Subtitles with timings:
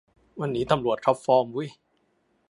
[0.41, 1.69] วันนี้ตำรวจท็อปฟอร์มวุ้ย